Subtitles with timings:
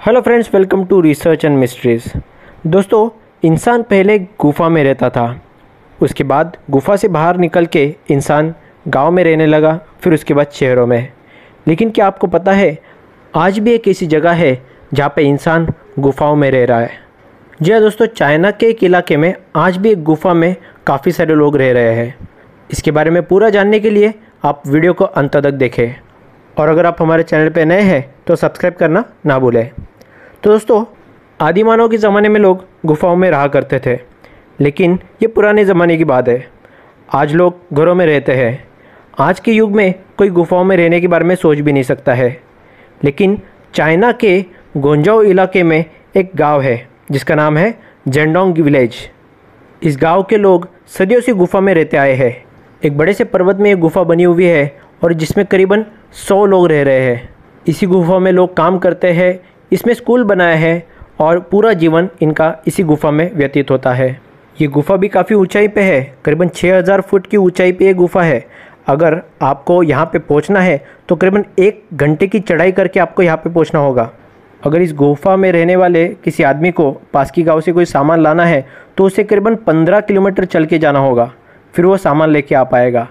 [0.00, 2.04] Hello friends welcome to research and mysteries
[2.66, 3.08] दोस्तों,
[3.44, 5.24] इंसान पहले गुफा में रहता था।
[6.02, 8.54] उसके बाद गुफा से बाहर निकल के इंसान
[8.88, 11.12] गाँव में रहने लगा, फिर उसके बाद शहरों में।
[11.68, 12.78] लेकिन क्या आपको पता है,
[13.34, 14.62] आज भी एक ऐसी जगह है
[14.94, 16.90] जहाँ पे इंसान गुफाओं में रह रहा है।
[17.62, 20.54] जी हाँ दोस्तों, चाइना के एक इलाके में आज भी एक गुफा में
[20.86, 22.28] काफ़ी सारे लोग रह रहे हैं।
[22.70, 24.14] इसके बारे में पूरा जानने के लिए
[24.44, 25.94] आप वीडियो को अंत तक देखें।
[26.58, 29.70] और अगर आप हमारे चैनल पर नए हैं तो सब्सक्राइब करना ना भूलें।
[30.42, 30.84] तो दोस्तों,
[31.40, 33.98] आदि मानव के ज़माने में लोग गुफाओं में रहा करते थे,
[34.60, 36.46] लेकिन ये पुराने ज़माने की बात है।
[37.14, 38.64] आज लोग घरों में रहते हैं।
[39.18, 42.14] आज के युग में कोई गुफाओं में रहने के बारे में सोच भी नहीं सकता
[42.14, 42.30] है।
[43.04, 43.38] लेकिन
[43.74, 44.44] चाइना के
[44.76, 45.84] गोंजाओ इलाके में
[46.16, 48.96] एक गाँव है, जिसका नाम है जेंडोंग विलेज।
[49.82, 52.32] इस गाँव के लोग सदियों से गुफा में रहते आए हैं।
[52.84, 55.84] एक बड़े से पर्वत में एक गुफा बनी हुई है और जिसमें करीबन
[56.28, 57.28] सौ लोग रह रहे हैं।
[57.66, 59.38] इसी गुफा में लोग काम करते हैं
[59.72, 60.86] इसमें स्कूल बनाया है
[61.20, 64.08] और पूरा जीवन इनका इसी गुफा में व्यतीत होता है।
[64.56, 68.22] ये गुफा भी काफ़ी ऊंचाई पे है, करीबन 6000 फुट की ऊंचाई पे ये गुफा
[68.22, 68.44] है।
[68.88, 73.36] अगर आपको यहाँ पे पहुँचना है तो करीबन एक घंटे की चढ़ाई करके आपको यहाँ
[73.36, 74.10] पे पहुँचना होगा।
[74.62, 78.20] अगर इस गुफा में रहने वाले किसी आदमी को पास की गाँव से कोई सामान
[78.20, 78.64] लाना है
[78.96, 81.30] तो उसे करीबन पंद्रह किलोमीटर चल के जाना होगा,
[81.74, 83.06] फिर वो सामान लेके आ पाएगा।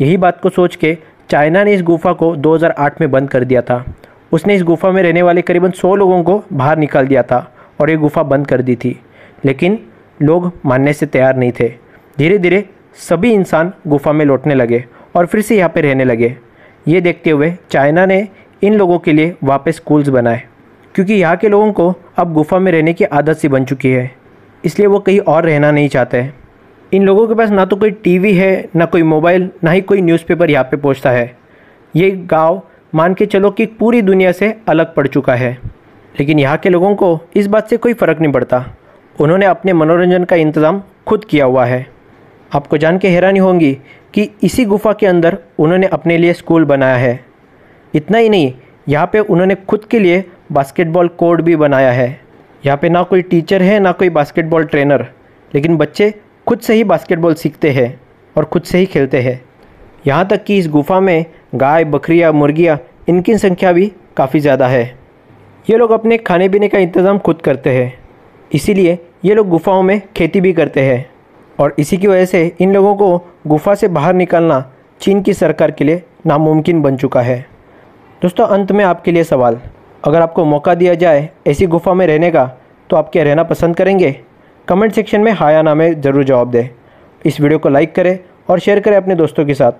[0.00, 0.96] यही बात को सोच के
[1.30, 3.84] चाइना ने इस गुफा को 2008 में बंद कर दिया था।
[4.32, 7.38] उसने इस गुफा में रहने वाले करीबन सौ लोगों को बाहर निकाल दिया था
[7.80, 8.98] और ये गुफा बंद कर दी थी।
[9.44, 9.78] लेकिन
[10.20, 11.68] लोग मानने से तैयार नहीं थे।
[12.18, 12.64] धीरे धीरे
[12.98, 14.84] सभी इंसान गुफा में लौटने लगे
[15.16, 16.36] और फिर से यहाँ पर रहने लगे।
[16.88, 18.26] ये देखते हुए चाइना ने
[18.62, 20.42] इन लोगों के लिए वापस स्कूल्स बनाए,
[20.94, 24.10] क्योंकि यहाँ के लोगों को अब गुफा में रहने की आदत सी बन चुकी है,
[24.64, 26.34] इसलिए वो कहीं और रहना नहीं चाहते। हैं
[26.92, 30.00] इन लोगों के पास ना तो कोई टीवी है, ना कोई मोबाइल, ना ही कोई
[30.00, 31.36] न्यूज़पेपर यहाँ पे पहुँचता है।
[31.94, 35.52] ये गाँव मान के चलो कि पूरी दुनिया से अलग पड़ चुका है।
[36.14, 38.64] लेकिन यहाँ के लोगों को इस बात से कोई फ़र्क नहीं पड़ता।
[39.16, 41.86] उन्होंने अपने मनोरंजन का इंतज़ाम खुद किया हुआ है।
[42.52, 43.72] आपको जान के हैरानी होंगी
[44.14, 47.24] कि इसी गुफा के अंदर उन्होंने अपने लिए स्कूल बनाया है।
[47.94, 48.52] इतना ही नहीं,
[48.88, 52.20] यहाँ पे उन्होंने खुद के लिए बास्केटबॉल कोर्ट भी बनाया है।
[52.66, 55.06] यहाँ पे ना कोई टीचर है, ना कोई बास्केटबॉल ट्रेनर।
[55.52, 56.14] लेकिन बच्चे
[56.46, 58.00] खुद से ही बास्केटबॉल सीखते हैं
[58.36, 59.40] और खुद से ही खेलते हैं।
[60.06, 62.78] यहाँ तक कि इस गुफा में गाय, बकरियाँ, मुर्गियाँ,
[63.08, 64.84] इनकी संख्या भी काफ़ी ज़्यादा है।
[65.66, 67.92] ये लोग अपने खाने पीने का इंतज़ाम खुद करते हैं।
[68.50, 71.06] इसीलिए ये लोग गुफाओं में खेती भी करते हैं।
[71.58, 73.16] और इसी की वजह से इन लोगों को
[73.46, 74.64] गुफा से बाहर निकलना
[75.00, 77.38] चीन की सरकार के लिए नामुमकिन बन चुका है।
[78.22, 79.60] दोस्तों, अंत में आपके लिए सवाल।
[80.04, 82.46] अगर आपको मौका दिया जाए ऐसी गुफा में रहने का
[82.90, 84.16] तो आप क्या रहना पसंद करेंगे?
[84.68, 86.68] कमेंट सेक्शन में हाँ या ना में ज़रूर जवाब दें।
[87.22, 88.18] इस वीडियो को लाइक करें
[88.50, 89.72] और शेयर करें अपने दोस्तों के साथ।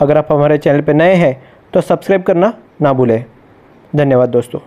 [0.00, 1.34] अगर आप हमारे चैनल पर नए हैं
[1.72, 2.52] तो सब्सक्राइब करना
[2.82, 3.24] ना भूलें।
[3.96, 4.60] धन्यवाद दोस्तों।